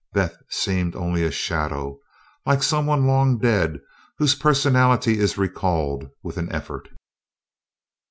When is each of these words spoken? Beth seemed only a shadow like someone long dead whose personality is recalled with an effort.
Beth 0.13 0.35
seemed 0.49 0.95
only 0.95 1.21
a 1.23 1.29
shadow 1.29 1.99
like 2.43 2.63
someone 2.63 3.05
long 3.05 3.37
dead 3.37 3.79
whose 4.17 4.33
personality 4.33 5.19
is 5.19 5.37
recalled 5.37 6.09
with 6.23 6.37
an 6.39 6.51
effort. 6.51 6.89